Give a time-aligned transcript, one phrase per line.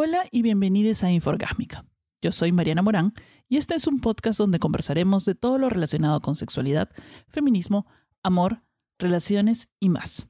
[0.00, 1.84] Hola y bienvenidos a Inforgásmica.
[2.22, 3.12] Yo soy Mariana Morán
[3.48, 6.88] y este es un podcast donde conversaremos de todo lo relacionado con sexualidad,
[7.26, 7.84] feminismo,
[8.22, 8.62] amor,
[9.00, 10.28] relaciones y más.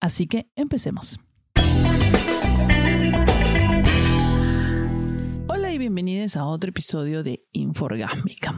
[0.00, 1.18] Así que empecemos.
[5.48, 8.54] Hola y bienvenidos a otro episodio de Inforgásmica.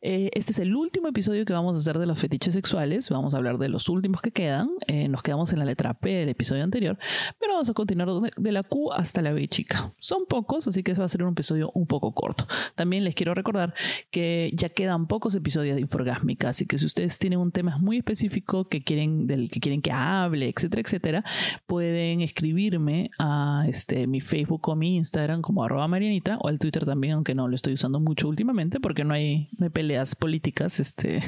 [0.00, 3.10] Eh, este es el último episodio que vamos a hacer de los fetiches sexuales.
[3.10, 4.70] Vamos a hablar de los últimos que quedan.
[4.86, 6.98] Eh, nos quedamos en la letra P del episodio anterior,
[7.38, 9.92] pero vamos a continuar de la Q hasta la B chica.
[9.98, 12.46] Son pocos, así que va a ser un episodio un poco corto.
[12.74, 13.74] También les quiero recordar
[14.10, 17.98] que ya quedan pocos episodios de Inforgásmica, así que si ustedes tienen un tema muy
[17.98, 21.24] específico que quieren, del que quieren que hable, etcétera, etcétera,
[21.66, 26.84] pueden escribirme a este, mi Facebook o mi Instagram como arroba marianita o al Twitter
[26.84, 30.80] también, aunque no lo estoy usando mucho últimamente porque no hay, no hay peleas políticas
[30.80, 31.22] este,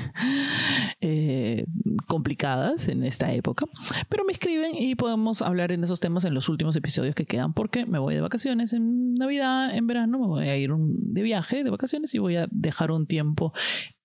[1.00, 1.64] eh,
[2.06, 3.64] complicadas en esta época.
[4.10, 7.54] Pero me escriben y podemos hablar en esos temas en los últimos episodios que quedan
[7.54, 11.64] porque me voy de vacaciones en Navidad, en verano, me voy a ir de viaje,
[11.64, 13.54] de vacaciones y voy a dejar un tiempo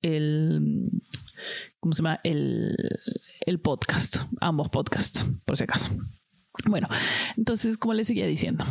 [0.02, 0.90] el...
[1.82, 2.22] ¿Cómo se llama?
[2.24, 2.78] El,
[3.42, 5.92] el podcast, ambos podcasts, por si acaso.
[6.66, 6.88] Bueno,
[7.36, 8.66] entonces, como les seguía diciendo,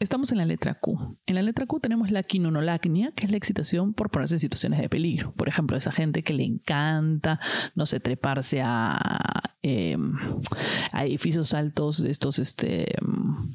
[0.00, 1.18] Estamos en la letra Q.
[1.26, 4.80] En la letra Q tenemos la quinonolacnia, que es la excitación por ponerse en situaciones
[4.80, 5.34] de peligro.
[5.34, 7.38] Por ejemplo, esa gente que le encanta,
[7.74, 10.14] no sé, treparse a, em,
[10.92, 13.52] a edificios altos, estos, este, em,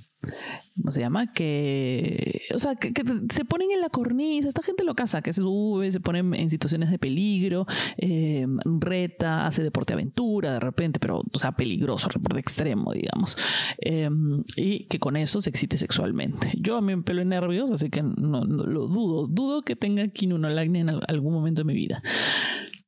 [0.75, 1.31] ¿cómo se llama?
[1.31, 2.91] Que, o sea, que,
[3.29, 6.49] se ponen en la cornisa, esta gente lo casa, que se sube, se ponen en
[6.49, 7.65] situaciones de peligro,
[7.97, 13.37] eh, reta, hace deporte aventura de repente, pero, o sea, peligroso, deporte extremo, digamos,
[13.79, 14.09] eh,
[14.57, 16.53] y que con eso se excite sexualmente.
[16.59, 20.07] Yo a mí me pelo en nervios, así que no, lo dudo, dudo que tenga
[20.09, 22.01] quinunolagnia en algún momento de mi vida.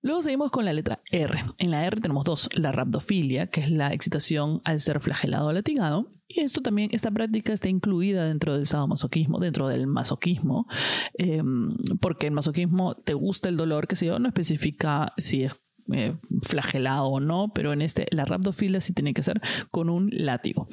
[0.02, 1.44] Luego seguimos con la letra R.
[1.58, 5.54] En la R tenemos dos, la rhabdofilia, que es la excitación al ser flagelado o
[5.54, 10.68] latigado, y esto también, esta práctica está incluida dentro del sadomasoquismo, dentro del masoquismo,
[11.14, 15.54] em, porque el masoquismo te gusta el dolor, que sé yo, no especifica si es
[15.94, 19.40] eh, flagelado o no, pero en este la rhabdofilia sí tiene que ser
[19.72, 20.68] con un látigo.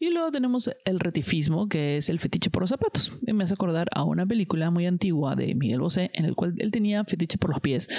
[0.00, 3.12] Y luego tenemos el retifismo, que es el fetiche por los zapatos.
[3.20, 6.70] Me hace acordar a una película muy antigua de Miguel Bosé, en el cual él
[6.70, 7.90] tenía fetiche por los pies,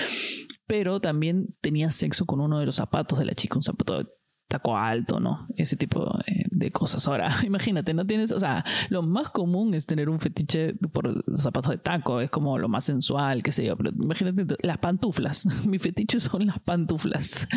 [0.66, 4.08] pero también tenía sexo con uno de los zapatos de la chica, un zapato
[4.48, 5.48] taco alto, ¿no?
[5.56, 6.12] Ese tipo
[6.60, 7.08] de cosas.
[7.08, 11.72] Ahora, imagínate, no tienes, o sea, lo más común es tener un fetiche por zapatos
[11.72, 15.48] de taco, es como lo más sensual, qué sé yo, pero imagínate las pantuflas.
[15.68, 17.48] Mi fetiche son las pantuflas.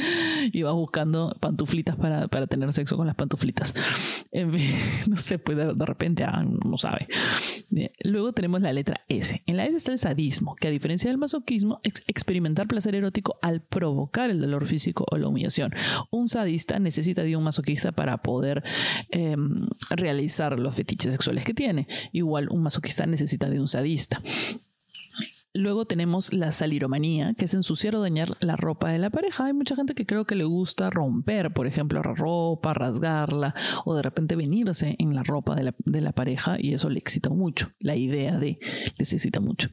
[0.52, 3.74] Y vas buscando pantuflitas para, para tener sexo con las pantuflitas.
[4.30, 4.70] En fin,
[5.08, 7.08] no sé, pues de, repente ah, no sabe.
[8.04, 9.42] Luego tenemos la letra S.
[9.46, 13.38] En la S está el sadismo, que a diferencia del masoquismo, es experimentar placer erótico
[13.42, 15.72] al provocar el dolor físico o la humillación.
[16.10, 18.62] Un sadista necesita de un masoquista para poder
[19.10, 21.86] em, realizar los fetiches sexuales que tiene.
[22.12, 24.22] Igual un masoquista necesita de un sadista.
[25.54, 29.44] Luego tenemos la saliromanía, que es ensuciar o dañar la ropa de la pareja.
[29.44, 33.54] Hay mucha gente que creo que le gusta romper, por ejemplo, la ropa, rasgarla
[33.84, 36.98] o de repente venirse en la ropa de la, de la pareja y eso le
[36.98, 37.70] excita mucho.
[37.80, 38.59] La idea de
[38.97, 39.69] les excita mucho.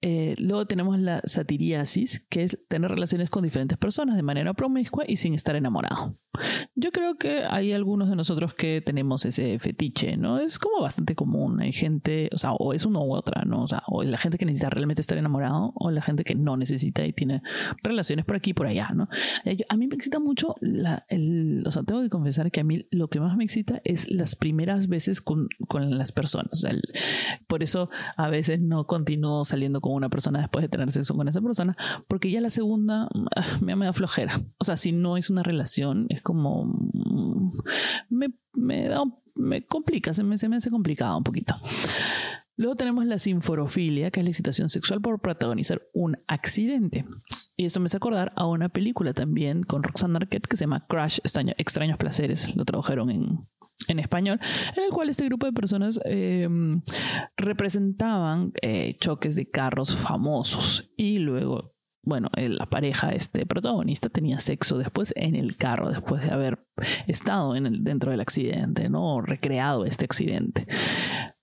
[0.00, 5.04] Eh, luego tenemos la satiriasis, que es tener relaciones con diferentes personas de manera promiscua
[5.06, 6.16] y sin estar enamorado.
[6.76, 10.38] Yo creo que hay algunos de nosotros que tenemos ese fetiche, ¿no?
[10.38, 11.60] Es como bastante común.
[11.60, 13.62] Hay gente, o sea, o es uno u otra, ¿no?
[13.62, 16.56] O sea, o la gente que necesita realmente estar enamorado o la gente que no
[16.56, 17.42] necesita y tiene
[17.82, 19.08] relaciones por aquí y por allá, ¿no?
[19.44, 22.64] Eh, a mí me excita mucho, la, el, o sea, tengo que confesar que a
[22.64, 26.64] mí lo que más me excita es las primeras veces con, con las personas.
[27.46, 31.28] por eso a veces no continúo saliendo con una persona después de tener sexo con
[31.28, 31.76] esa persona,
[32.08, 34.40] porque ya la segunda ah, me, da flojera.
[34.58, 36.64] O sea, si no es una relación, es como...
[36.64, 37.52] Mm,
[38.10, 39.02] me, me, da,
[39.34, 41.54] me complica, se me, se me hace complicado un poquito.
[42.58, 47.04] Luego tenemos la sinforofilia, que es la excitación sexual por protagonizar un accidente.
[47.56, 50.84] Y eso me hace acordar a una película también con Roxanne Arquette que se llama
[50.88, 52.56] Crash, Extraños Placeres.
[52.56, 53.46] Lo tradujeron en,
[53.86, 54.40] en español,
[54.76, 56.82] en el cual este grupo de personas em,
[57.36, 64.78] representaban eh, choques de carros famosos y luego, bueno, la pareja, este protagonista tenía sexo
[64.78, 66.66] después en el carro, después de haber
[67.06, 69.20] estado en el, dentro del accidente, ¿no?
[69.20, 70.66] recreado este accidente.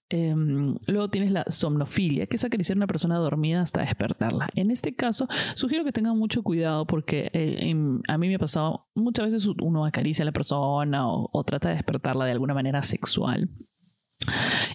[0.09, 4.49] Em, luego tienes la somnofilia, que es acariciar a una persona dormida hasta despertarla.
[4.55, 7.73] En este caso, sugiero que tengan mucho cuidado porque eh,
[8.07, 11.75] a mí me ha pasado muchas veces uno acaricia a la persona o, trata de
[11.75, 13.49] despertarla de alguna manera sexual.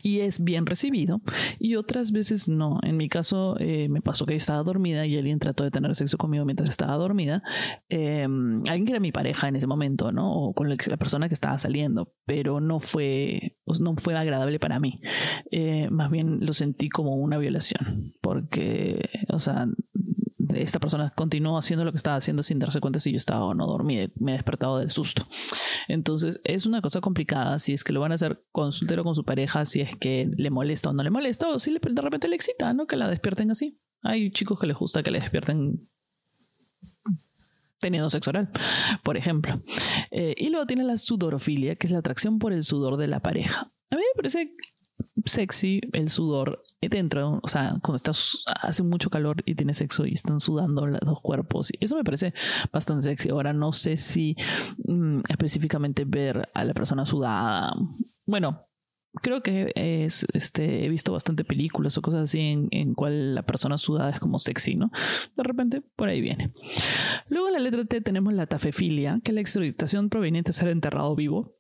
[0.02, 1.20] Y es bien recibido
[1.58, 2.78] y otras veces no.
[2.82, 6.18] En mi caso eh, me pasó que estaba dormida y alguien trató de tener sexo
[6.18, 7.42] conmigo mientras estaba dormida.
[7.88, 10.32] Em, alguien que era mi pareja en ese momento, ¿no?
[10.32, 15.00] O con la, persona que estaba saliendo, pero no fue, no fue agradable para mí.
[15.50, 19.66] Eh, más bien lo sentí como una violación, porque, o sea,
[20.56, 23.54] esta persona continuó haciendo lo que estaba haciendo sin darse cuenta si yo estaba o
[23.54, 24.08] no dormida.
[24.16, 25.26] Me he despertado del susto.
[25.88, 29.14] Entonces, es una cosa complicada si es que lo van a hacer con soltero con
[29.14, 32.28] su pareja, si es que le molesta o no le molesta, o si de repente
[32.28, 32.86] le excita, ¿no?
[32.86, 33.80] Que la despierten así.
[34.02, 35.88] Hay chicos que les gusta que le despierten
[37.80, 38.50] teniendo sexo oral,
[39.02, 39.62] por ejemplo.
[40.10, 43.20] Eh, y luego tiene la sudorofilia, que es la atracción por el sudor de la
[43.20, 43.72] pareja.
[43.90, 44.54] A mí me parece
[45.24, 50.12] sexy el sudor dentro, o sea, cuando estás, hace mucho calor y tienes sexo y
[50.12, 51.70] están sudando los dos cuerpos.
[51.80, 52.32] Eso me parece
[52.72, 53.30] bastante sexy.
[53.30, 54.36] Ahora no sé si
[54.86, 57.74] mm, específicamente ver a la persona sudada.
[58.26, 58.66] Bueno,
[59.22, 63.42] creo que es, este, he visto bastante películas o cosas así en, en cual la
[63.42, 64.90] persona sudada es como sexy, ¿no?
[65.36, 66.52] De repente, por ahí viene.
[67.28, 70.68] Luego en la letra T tenemos la tafefilia, que es la excitación proveniente de ser
[70.68, 71.56] enterrado vivo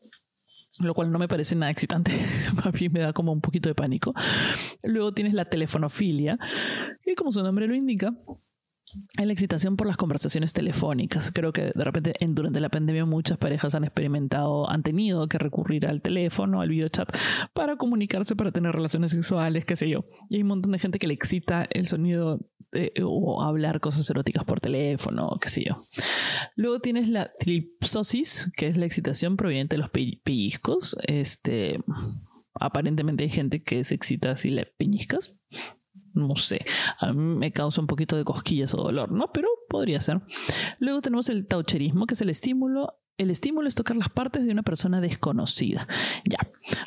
[0.86, 2.12] lo cual no me parece nada excitante,
[2.64, 4.14] a mí me da como un poquito de pánico.
[4.82, 6.38] Luego tienes la telefonofilia,
[7.04, 8.12] y como su nombre lo indica,
[9.18, 11.30] es la excitación por las conversaciones telefónicas.
[11.32, 15.38] Creo que de repente en, durante la pandemia muchas parejas han experimentado, han tenido que
[15.38, 17.10] recurrir al teléfono, al videochat
[17.52, 20.04] para comunicarse, para tener relaciones sexuales, qué sé yo.
[20.28, 22.40] Y hay un montón de gente que le excita el sonido
[23.02, 25.86] o hablar cosas eróticas por teléfono, qué sé yo.
[26.54, 30.96] Luego tienes la tripsosis, que es la excitación proveniente de los pellizcos.
[31.06, 31.80] Este,
[32.54, 35.36] aparentemente hay gente que se excita si le peñiscas.
[36.12, 36.64] No sé,
[36.98, 39.32] a mí me causa un poquito de cosquillas o dolor, ¿no?
[39.32, 40.20] Pero podría ser.
[40.78, 42.94] Luego tenemos el taucherismo, que es el estímulo.
[43.16, 45.86] El estímulo es tocar las partes de una persona desconocida.
[46.24, 46.38] Ya,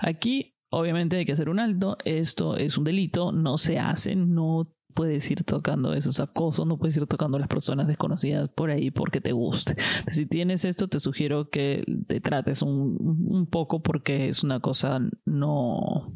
[0.02, 1.98] aquí obviamente hay que hacer un alto.
[2.04, 6.98] Esto es un delito, no se hace, no puedes ir tocando esos acosos, no puedes
[6.98, 9.76] ir tocando a las personas desconocidas por ahí porque te guste.
[10.12, 15.00] Si tienes esto, te sugiero que te trates un, un poco porque es una cosa
[15.26, 16.14] no...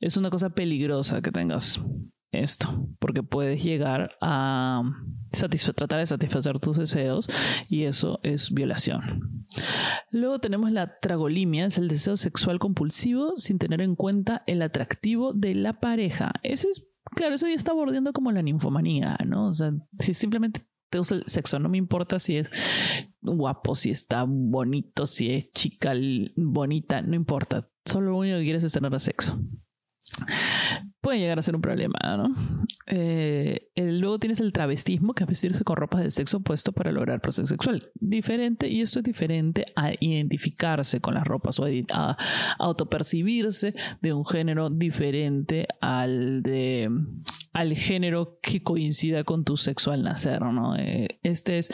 [0.00, 1.80] Es una cosa peligrosa que tengas
[2.32, 4.82] esto, porque puedes llegar a
[5.76, 7.28] tratar de satisfacer tus deseos
[7.68, 9.46] y eso es violación.
[10.10, 15.32] Luego tenemos la tragolimia, es el deseo sexual compulsivo sin tener en cuenta el atractivo
[15.32, 16.32] de la pareja.
[16.42, 19.48] Ese es Claro, eso ya está bordeando como la ninfomanía, ¿no?
[19.48, 22.50] O sea, si simplemente te gusta el sexo, no me importa si es
[23.20, 25.92] guapo, si está bonito, si es chica
[26.34, 27.68] bonita, no importa.
[27.84, 29.38] Solo lo único que quieres es tener sexo
[31.00, 32.34] puede llegar a ser un problema, ¿no?
[32.86, 37.20] Eh, luego tienes el travestismo, que es vestirse con ropas del sexo opuesto para lograr
[37.20, 37.90] placer sexual.
[37.94, 42.16] Diferente, y esto es diferente a identificarse con las ropas o a,
[42.58, 46.90] autopercibirse de un género diferente al de
[47.52, 50.76] al género que coincida con tu sexo al nacer, ¿no?
[50.76, 51.70] Eh, este es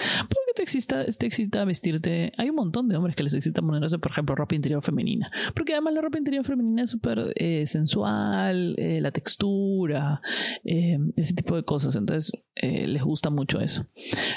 [0.55, 2.33] te excita, te excita vestirte.
[2.37, 5.31] Hay un montón de hombres que les excita ponerse, por ejemplo, ropa interior femenina.
[5.55, 10.21] Porque además la ropa interior femenina es súper eh, sensual, eh, la textura,
[10.65, 11.97] eh, ese tipo de cosas.
[11.97, 12.33] Entonces,
[12.63, 13.87] les gusta mucho eso.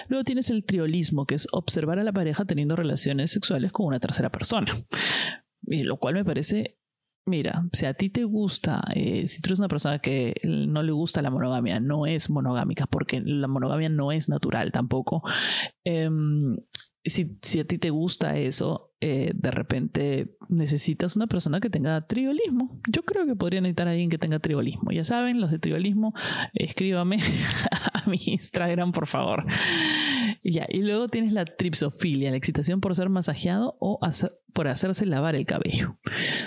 [0.07, 3.99] Luego tienes el triolismo, que es observar a la pareja teniendo relaciones sexuales con una
[3.99, 4.73] tercera persona.
[5.65, 6.77] Y lo cual me parece
[7.25, 10.91] Mira, si a ti te gusta, eh, si tú eres una persona que no le
[10.91, 15.23] gusta la monogamia, no es monogámica, porque la monogamia no es natural tampoco.
[15.85, 16.57] Em,
[17.05, 22.05] si, si, a ti te gusta eso, eh, de repente necesitas una persona que tenga
[22.07, 22.81] triolismo.
[22.89, 24.91] Yo creo que podría necesitar a alguien que tenga triolismo.
[24.91, 26.13] Ya saben, los de triolismo,
[26.53, 27.19] escríbame
[28.07, 29.45] mi Instagram, por favor.
[30.43, 33.99] Ya, y luego tienes la tripsofilia, la excitación por ser masajeado o
[34.53, 35.97] por hacerse lavar el cabello.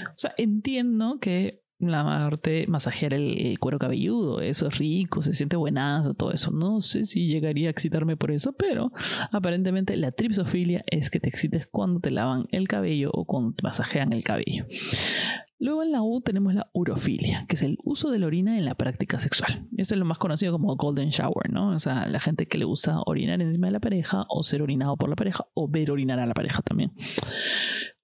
[0.08, 6.14] O sea, entiendo que lavarte, masajear el, cuero cabelludo, eso es rico, se siente buenazo,
[6.14, 6.50] todo eso.
[6.50, 8.92] No sé si llegaría a excitarme por eso, pero
[9.30, 13.62] aparentemente la tripsofilia es que te excites cuando te lavan el cabello o cuando te
[13.62, 14.66] masajean el cabello.
[15.58, 18.66] Luego en la U tenemos la urofilia, que es el uso de la orina en
[18.66, 19.66] la práctica sexual.
[19.78, 21.70] Esto es lo más conocido como golden shower, ¿no?
[21.70, 24.98] O sea, la gente que le gusta orinar encima de la pareja o ser orinado
[24.98, 26.92] por la pareja o ver orinar a la pareja también.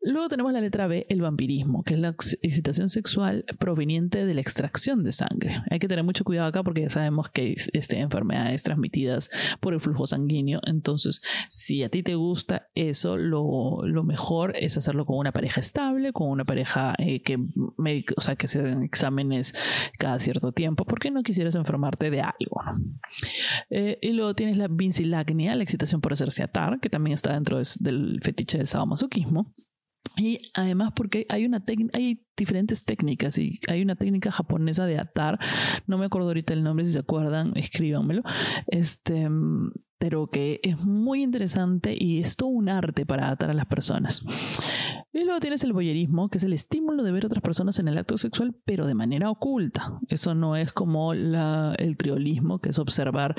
[0.05, 4.41] Luego tenemos la letra B, el vampirismo, que es la excitación sexual proveniente de la
[4.41, 5.63] extracción de sangre.
[5.71, 9.31] Hay que tener mucho cuidado acá porque ya sabemos que este, enfermedades transmitidas
[9.61, 10.61] por el flujo sanguíneo.
[10.65, 16.13] Entonces, si a ti te gusta eso, lo, mejor es hacerlo con una pareja estable,
[16.13, 17.39] con una pareja eh, que,
[18.17, 19.55] o sea, que se den exámenes
[19.99, 22.61] cada cierto tiempo, porque no quisieras enfermarte de algo.
[23.71, 27.63] Eh, y luego tienes la vincilagnia, la excitación por hacerse atar, que también está dentro
[27.79, 29.55] del fetiche del sadomasoquismo
[30.17, 31.65] Y además porque hay una
[31.95, 35.39] hay diferentes técnicas y hay una técnica japonesa de atar,
[35.87, 38.23] no me acuerdo ahorita el nombre, si se acuerdan, escríbanmelo,
[38.67, 39.29] este,
[39.99, 44.25] pero que es muy interesante y es todo un arte para atar a las personas.
[45.13, 47.87] Y luego tienes el boyerismo, que es el estímulo de ver a otras personas en
[47.89, 50.01] el acto sexual, pero de manera oculta.
[50.09, 53.37] Eso no es como el triolismo, que es observar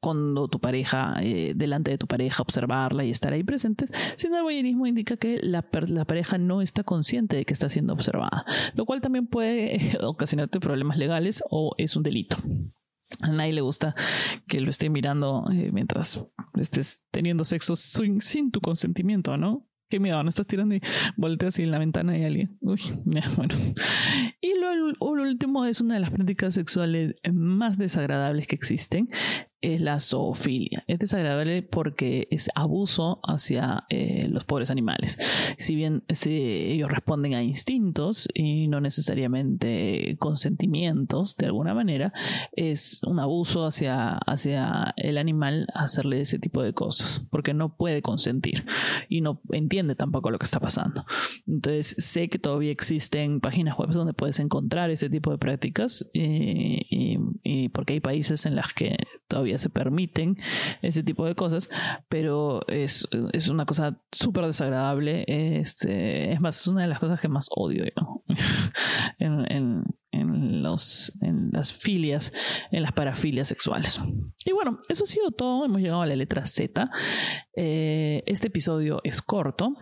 [0.00, 4.42] cuando tu pareja, eh, delante de tu pareja, observarla y estar ahí presentes, sino el
[4.42, 8.84] voyerismo indica que la, la, pareja no está consciente de que está siendo observada, lo
[8.84, 12.36] cual también puede ocasionarte problemas legales o es un delito.
[13.20, 13.94] A nadie le gusta
[14.48, 19.68] que lo esté mirando eh, mientras estés teniendo sexo sin, sin tu consentimiento, ¿no?
[19.90, 20.80] Qué miedo, no estás tirando y
[21.16, 22.56] volteas y en la ventana hay alguien.
[22.62, 23.54] Uy, bueno.
[24.40, 29.10] Y lo, lo, último es una de las prácticas sexuales más desagradables que existen,
[29.62, 30.84] es la zoofilia.
[30.88, 35.18] Es desagradable porque es abuso hacia eh, los pobres animales.
[35.56, 42.12] Si bien ellos responden a instintos y no necesariamente consentimientos de alguna manera,
[42.52, 48.02] es un abuso hacia, hacia el animal hacerle ese tipo de cosas, porque no puede
[48.02, 48.66] consentir
[49.08, 51.06] y no entiende tampoco lo que está pasando.
[51.46, 56.80] Entonces sé que todavía existen páginas web donde puedes encontrar ese tipo de prácticas eh,
[56.90, 58.96] y, y porque hay países en las que
[59.28, 60.36] todavía se permiten
[60.82, 61.70] ese tipo de cosas,
[62.08, 63.08] pero es,
[63.50, 65.24] una cosa súper desagradable.
[65.26, 67.84] Este, es más, es una de las cosas que más odio
[69.18, 69.84] en,
[70.62, 72.32] los, en las filias,
[72.70, 74.00] en las parafilias sexuales.
[74.44, 75.64] Y bueno, eso ha sido todo.
[75.64, 76.90] Hemos llegado a la letra Z.
[77.56, 79.74] Eh, este episodio es corto.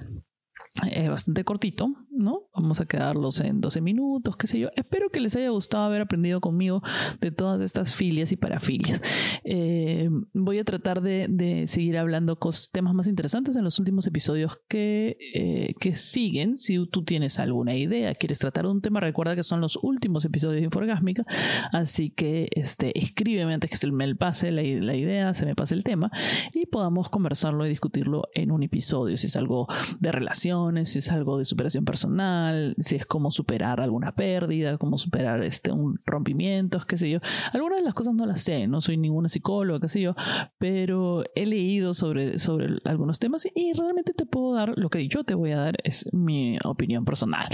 [0.91, 2.49] Es bastante cortito, ¿no?
[2.61, 4.69] Vamos a quedarlos en 12 minutos, qué sé yo.
[4.77, 6.83] Espero que les haya gustado haber aprendido conmigo
[7.21, 9.03] de todas estas filias y parafilias.
[9.45, 14.59] Eh, voy a tratar de, seguir hablando cosas, temas más interesantes en los últimos episodios
[14.69, 16.59] que, eh, que siguen.
[16.59, 20.61] Si tú tienes alguna idea, quieres tratar un tema, recuerda que son los últimos episodios
[20.61, 21.25] de Inforgásmica.
[21.73, 25.75] Así que este, escríbeme antes que se me pase la, la idea, se me pase
[25.75, 26.11] el tema
[26.53, 29.17] y podamos conversarlo y discutirlo en un episodio.
[29.17, 29.67] Si es algo
[29.99, 34.99] de relaciones, si es algo de superación personal si es cómo superar alguna pérdida, cómo
[34.99, 37.21] superar este, un rompimiento, qué sé yo.
[37.53, 40.15] Algunas de las cosas no las sé, no soy ninguna psicóloga, qué sé yo,
[40.59, 45.25] pero he leído sobre, sobre algunos temas y realmente te puedo dar, lo que yo
[45.25, 47.49] te voy a dar es mi opinión personal.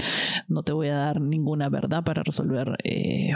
[0.47, 3.31] No te voy a dar ninguna verdad para resolver eh,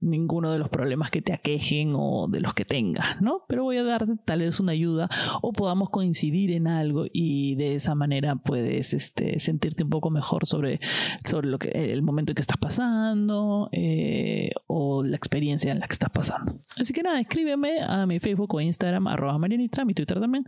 [0.00, 3.44] ninguno de los problemas que te aquejen o de los que tengas, ¿no?
[3.48, 5.08] Pero voy a darte tal vez una ayuda
[5.42, 10.46] o podamos coincidir en algo y de esa manera puedes este, sentirte un poco mejor
[10.46, 10.80] sobre,
[11.24, 15.86] sobre lo que, el momento en que estás pasando eh, o la experiencia en la
[15.86, 16.58] que estás pasando.
[16.78, 20.44] Así que nada, escríbeme a mi Facebook o Instagram, arroba Marianitra, mi Twitter también,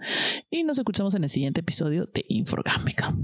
[0.51, 3.15] y nos escuchamos en el siguiente episodio de Inforgásmica.